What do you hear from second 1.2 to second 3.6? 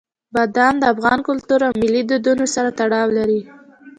کلتور او ملي دودونو سره تړاو لري.